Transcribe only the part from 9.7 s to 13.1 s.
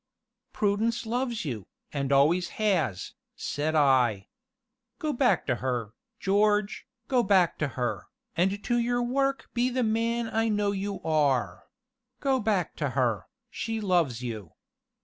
man I know you are; go back to